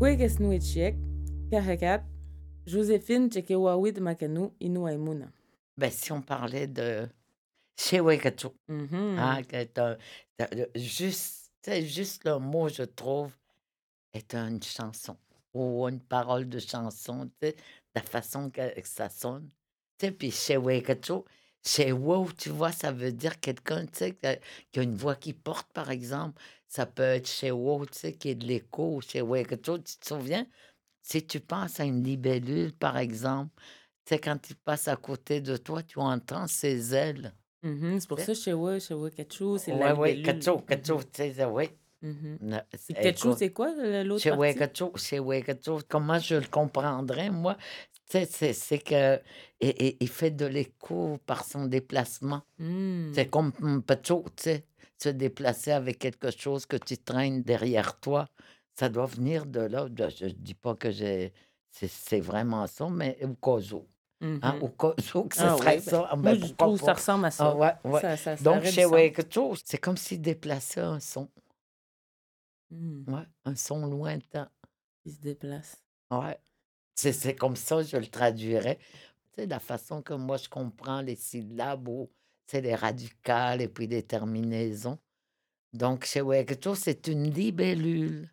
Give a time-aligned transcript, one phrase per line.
[0.00, 0.94] Kwekesnu Etchiek,
[1.50, 2.02] Kahakat,
[2.66, 5.30] Joséphine Tchekewawid Makanu, Inu Aimuna.
[5.76, 7.06] Ben, si on parlait de
[7.76, 9.18] Shewekatu, Mhm.
[9.18, 9.98] hein, que t'as-
[10.38, 11.50] t'as- le- juste,
[11.82, 13.36] juste le mot, je trouve,
[14.14, 15.18] est une chanson
[15.52, 17.30] ou une parole de chanson,
[17.94, 19.50] la façon que, que ça sonne.
[19.98, 20.56] Tu sais,
[21.64, 24.18] Shewekatu, Shewo, tu vois, ça veut dire quelqu'un, tu sais,
[24.72, 26.40] qui a une voix qui porte, par exemple.
[26.68, 30.46] Ça peut être Shewo, tu sais, qui est de l'écho, Shewekatu, tu te souviens?
[31.02, 33.52] Si tu penses à une libellule, par exemple,
[34.06, 37.34] tu sais, quand il passe à côté de toi, tu entends ses ailes.
[37.62, 38.00] Mhm.
[38.00, 38.34] C'est pour ça, sais?
[38.34, 40.20] Shewe, Shewe Ketchou, c'est Ouais, la ouais, libellule.
[40.20, 41.04] Ketchou, Ketchou, Mhm.
[41.12, 41.70] tu sais, oui.
[42.02, 42.40] Mhm.
[42.40, 43.72] Na- Puis c'est- Ketchou, c'est quoi
[44.04, 44.30] l'autre chez?
[44.30, 47.56] Wekacho, chez Wekacho, comment je le comprendrais, moi?
[48.10, 49.20] C'est que
[49.60, 52.42] et- et- il fait de l'écho par son déplacement.
[52.58, 52.64] C'est
[53.26, 53.30] Hmm.
[53.30, 54.64] comme un Pacho, tu sais,
[54.98, 58.28] se déplacer avec quelque chose que tu traînes derrière toi.
[58.78, 59.86] Ça doit venir de là.
[59.96, 61.32] Je ne dis pas que j'ai
[61.72, 63.86] c'est vraiment ça, mais au cas où.
[64.22, 64.62] Hein, Mhm.
[64.62, 66.92] au cas où que ce Ah serait ben, ça, ah, ben, pourquoi trouve que ça
[66.94, 67.54] ressemble à Ah, ça.
[67.56, 68.00] ouais, ouais.
[68.00, 68.84] Ça, ça, ça Donc, du chez
[69.64, 71.28] c'est comme s'il déplaçait un son.
[72.70, 73.04] Hmm.
[73.12, 74.48] Ouais, un son lointain.
[75.04, 75.76] Il se déplace.
[76.10, 76.38] Ouais.
[77.00, 78.76] C'est c'est comme ça, je le traduirais.
[79.32, 82.10] Tu sais, la façon que moi je comprends les syllabes ou
[82.46, 84.98] c'est les radicales et puis les terminaisons.
[85.72, 88.28] Donc, chez Wekato, c'est une libellule.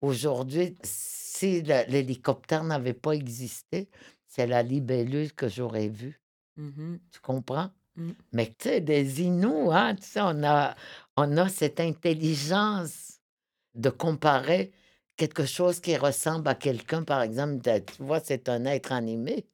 [0.00, 3.90] Aujourd'hui, si l'hélicoptère n'avait pas existé,
[4.26, 6.22] c'est la libellule que j'aurais vue.
[6.56, 7.00] Mhm.
[7.10, 7.70] Tu comprends?
[7.96, 8.12] Mm.
[8.32, 10.74] Mais tu sais, des Inuits, hein, on a,
[11.18, 13.20] on a cette intelligence
[13.74, 14.72] de comparer
[15.16, 19.46] quelque chose qui ressemble à quelqu'un, par exemple, tu vois, c'est un être animé,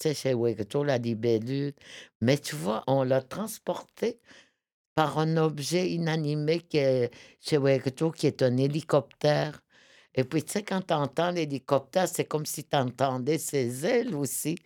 [0.00, 1.74] tu sais, chez Wekato, la libellule,
[2.20, 4.20] mais tu vois, on l'a transporté
[4.94, 7.10] par un objet inanimé qui est,
[7.40, 9.62] chez Wekato, qui est un hélicoptère.
[10.14, 14.14] Et puis, tu sais, quand tu entends l'hélicoptère, c'est comme si tu entendais ses ailes
[14.14, 14.56] aussi.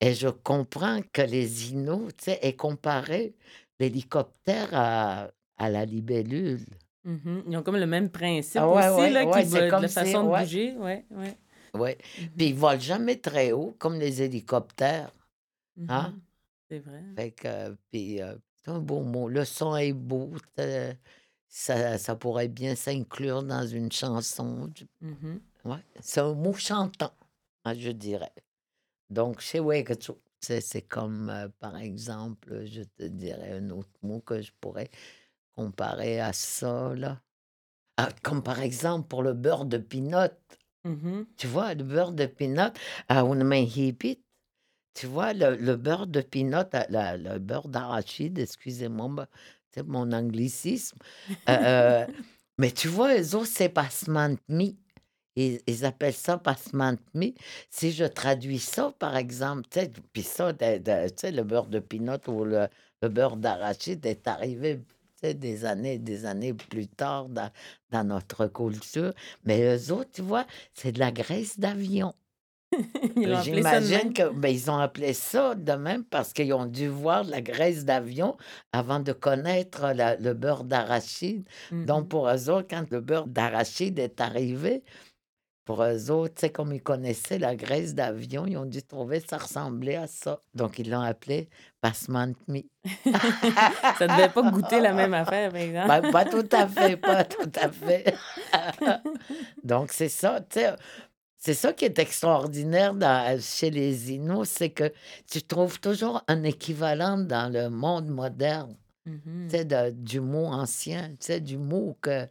[0.00, 3.36] Et je comprends que les Inuits, tu sais, aient comparé
[3.80, 5.30] l'hélicoptère à
[5.70, 6.66] la libellule.
[7.06, 7.44] Mhm.
[7.48, 9.64] Ils ont comme le même principe Ah ouais, aussi, ouais, là, ouais, qui c'est va-
[9.66, 10.76] de comme la façon de bouger.
[10.76, 11.36] Ouais, ouais.
[11.74, 11.98] ouais.
[12.20, 12.28] Mhm.
[12.36, 15.12] Puis ils volent jamais très haut, comme les hélicoptères.
[15.88, 16.10] Hein?
[16.10, 16.20] Mhm.
[16.68, 17.02] C'est vrai.
[17.16, 19.28] Fait que, puis, euh, c'est un beau mot.
[19.28, 20.32] Le son est beau.
[21.48, 24.68] Ça, ça pourrait bien s'inclure dans une chanson.
[25.00, 25.40] Mhm.
[25.64, 25.78] Ouais.
[26.00, 27.12] C'est un mot chantant,
[27.64, 28.32] hein, je dirais.
[29.08, 29.60] Donc, c'est
[30.60, 34.90] c'est comme, euh, par exemple, je te dirais un autre mot que je pourrais
[35.56, 37.20] comparer à ça, là.
[37.96, 40.28] Ah, comme par exemple pour le beurre de pinot.
[40.84, 41.26] Mhm.
[41.36, 42.70] Tu vois, le beurre de pinot,
[43.08, 44.22] à Unmehipit,
[44.94, 49.28] tu vois, le, le beurre de pinot, la- le beurre d'arachide, excusez-moi, bah,
[49.74, 50.98] c'est mon anglicisme.
[51.48, 52.06] Euh, euh,
[52.58, 54.78] mais tu vois, eux autres, c'est pasmantmi.
[55.36, 57.34] Ils, ils appellent ça pasmantmi.
[57.70, 61.78] Si je traduis ça, par exemple, tu sais, puis ça, de- de- le beurre de
[61.80, 62.68] pinot ou le,
[63.02, 64.80] le beurre d'arachide est arrivé
[65.34, 67.50] des années des années plus tard dans,
[67.90, 69.12] dans notre culture.
[69.44, 72.14] Mais eux autres, tu vois, c'est de la graisse d'avion.
[73.44, 77.40] J'imagine que ben, ils ont appelé ça de même parce qu'ils ont dû voir la
[77.40, 78.36] graisse d'avion
[78.72, 81.48] avant de connaître la- le beurre d'arachide.
[81.84, 82.08] Donc, Mhm.
[82.08, 84.82] pour eux autres, quand le beurre d'arachide est arrivé,
[85.66, 89.36] pour eux autres, sais, comme ils connaissaient la graisse d'avion, ils ont dû trouver ça
[89.36, 90.40] ressemblait à ça.
[90.54, 91.50] Donc, ils l'ont appelé
[91.82, 92.70] pasmantmi.
[93.98, 95.88] Ça devait pas goûter la même affaire, par exemple.
[95.88, 98.14] Ben, pas tout à fait, pas tout à fait.
[99.64, 100.72] Donc, c'est ça, tu sais.
[101.38, 104.92] C'est ça qui est extraordinaire dans- chez les Inuits, c'est que
[105.30, 108.74] tu trouves toujours un équivalent dans le monde moderne,
[109.04, 109.48] Mhm.
[109.50, 112.26] tu sais, du mot ancien, tu sais, du mot que,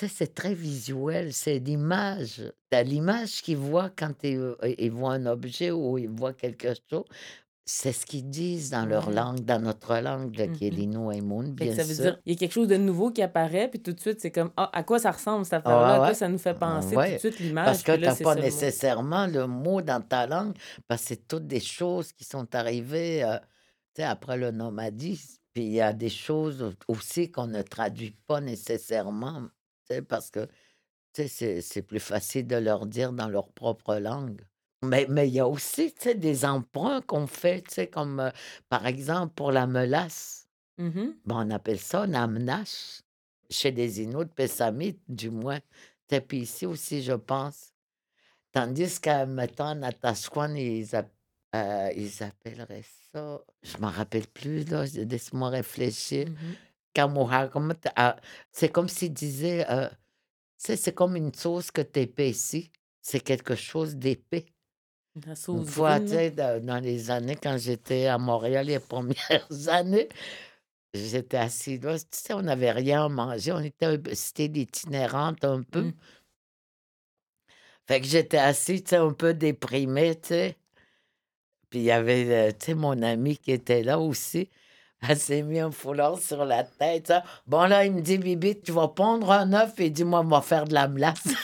[0.00, 2.52] sais, c'est très visuel, c'est l'image.
[2.70, 7.04] T'as l'image qu'ils voient quand ils, ils voient un objet ou ils voient quelque chose.
[7.66, 9.12] C'est ce qu'ils disent dans leur Ouais.
[9.12, 10.70] langue, dans notre langue, là, qui est
[11.70, 12.14] que bien ça veut sûr.
[12.14, 14.30] dire, il y a quelque chose de nouveau qui apparaît, puis tout de suite, c'est
[14.32, 15.94] comme, ah, à quoi ça ressemble cette Ah affaire-là?
[15.96, 16.14] À quoi ouais.
[16.14, 17.00] ça nous fait penser?
[17.02, 18.48] Tout de Ouais, suite, parce l'image, que puis tu là, n'as c'est pas ça le
[18.48, 18.72] mot.
[18.72, 20.56] nécessairement le mot dans ta langue,
[20.88, 23.38] parce que c'est toutes des choses qui sont arrivées euh,
[23.94, 25.38] tu sais, après le nomadisme.
[25.54, 29.48] Puis il y a des choses au- aussi qu'on ne traduit pas nécessairement,
[30.08, 30.48] parce que
[31.12, 34.42] c'est plus facile de leur dire dans leur propre langue.
[34.82, 38.30] Mais mais il y a aussi des emprunts qu'on fait, comme euh,
[38.68, 40.46] par exemple pour la melasse.
[41.24, 43.00] Ben, on appelle ça namnash.
[43.48, 45.60] Chez les Inuits Pessamit, du moins.
[46.10, 47.72] Sais, Puis ici aussi, je pense.
[48.52, 50.88] Tandis qu'à, mettons, Atasquan, ils,
[51.54, 53.40] euh, ils appelleraient ça.
[53.62, 54.84] Je m'en rappelle plus, là.
[54.84, 56.28] Laisse-moi réfléchir.
[56.28, 56.56] Mhm.
[56.65, 56.65] Kamuhakumat,
[58.52, 59.66] C'est comme s'ils disaient.
[59.70, 59.88] euh,
[60.58, 62.70] c'est comme une sauce que tu épaissis.
[63.02, 64.46] C'est quelque chose d'épais.
[65.24, 70.08] La Une fois, dans les années, quand j'étais à Montréal, les premières années,
[70.92, 75.62] j'étais assise là, tu sais, on n'avait rien à manger, on était c'était l'itinérante un
[75.62, 75.82] peu.
[75.82, 75.92] Mmh.
[77.88, 80.58] Fait que j'étais assise, tu sais, un peu déprimée, tu sais.
[81.70, 84.50] Puis il y avait, heu, tu sais, mon amie qui était là aussi.
[85.10, 87.22] Elle s'est mis un foulard sur la tête, ça.
[87.46, 90.64] Bon, là, il me dit: «Bibi, tu vas pondre un œuf?» et dit: «Moi, faire
[90.64, 91.22] de la melasse».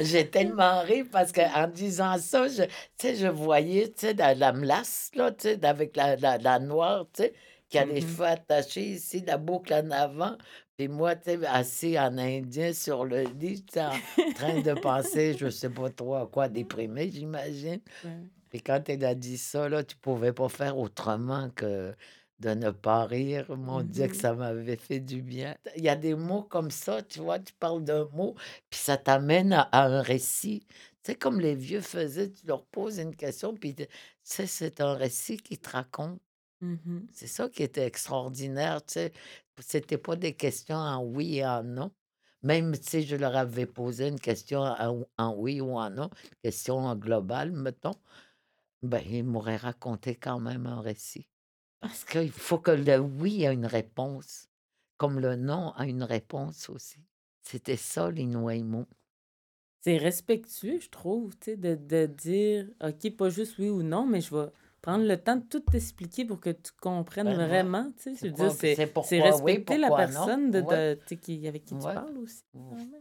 [0.00, 2.62] J'ai tellement ri parce qu'en disant ça, je
[3.02, 5.30] je voyais, tu la la melasse, là,
[5.62, 7.34] avec la la la noire, tu sais,
[7.68, 8.16] qui a les Mmh mh.
[8.16, 10.36] cheveux attachés ici, la boucle en avant.
[10.76, 14.00] Puis moi, tu sais, assis en indien sur le lit, en
[14.34, 17.80] train de penser, je sais pas trop à quoi, déprimé, j'imagine.
[18.04, 18.30] Ouais.
[18.50, 21.94] Puis quand elle a dit ça, là, tu pouvais pas faire autrement que
[22.40, 23.46] de ne pas rire.
[23.56, 25.56] Mon Dieu, que ça m'avait fait du bien.
[25.76, 28.34] Il y a des mots comme ça, tu vois, tu parles d'un mot,
[28.70, 30.66] puis ça t'amène à à un récit.
[31.02, 33.74] Tu sais, comme les vieux faisaient, tu leur poses une question, puis
[34.22, 36.18] c'est un récit qu'ils te racontent.
[36.60, 37.08] Mmh mh.
[37.12, 39.12] C'est ça qui était extraordinaire, tu sais.
[39.60, 41.92] C'était pas des questions en oui et en non.
[42.42, 46.10] Même, sais, je leur avais posé une question en en oui ou en non,
[46.42, 47.92] question en globale, mettons.
[48.82, 51.28] Ben, ils m'auraient raconté quand même un récit.
[51.80, 54.48] Parce qu'il faut que le oui ait une réponse,
[54.98, 56.98] comme le non a une réponse aussi.
[57.42, 58.86] C'était ça l'inouï-mot.
[59.82, 64.34] C'est respectueux, je trouve, de de dire: «OK, pas juste oui ou non, mais je
[64.34, 64.46] vais
[64.84, 68.28] prendre le temps de tout t'expliquer pour que tu comprennes Ben, vraiment», tu sais.
[68.28, 70.98] C'est oui, respecter la personne de Ouais.
[71.22, 72.42] qui avec qui tu parles aussi,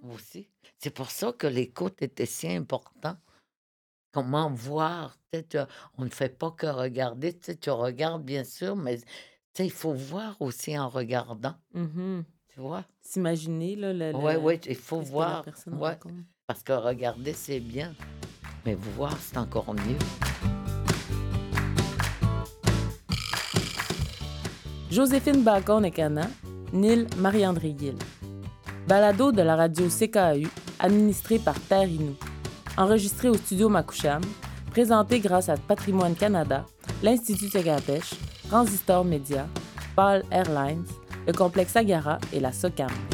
[0.01, 0.47] aussi.
[0.77, 3.17] C'est pour ça que l'écoute était si important.
[4.13, 5.57] Comment voir, tu sais, tu
[5.97, 9.03] on ne fait pas que regarder, tu sais, tu regardes bien sûr, mais tu
[9.53, 11.81] sais, il faut voir aussi en regardant, Mmh
[12.19, 12.23] mh.
[12.47, 12.85] tu vois?
[13.01, 15.97] S'imaginer, là, le Ouais, le ouais, il faut voir, ouais,
[16.47, 17.93] parce que regarder, c'est bien,
[18.65, 19.97] mais voir, c'est encore mieux.
[24.93, 26.27] Joséphine Bacon-Ecana,
[26.71, 27.95] Nil Marie-André Gill.
[28.87, 30.47] Balado de la radio CKAU,
[30.77, 32.15] administré par Terre Inou.
[32.77, 34.21] Enregistré au studio Makoucham,
[34.69, 36.67] présenté grâce à Patrimoine Canada,
[37.01, 38.13] l'Institut Tegapèche,
[38.49, 39.47] Transistor Média,
[39.95, 40.85] Paul Airlines,
[41.25, 43.12] le complexe Agara et la SOCAM.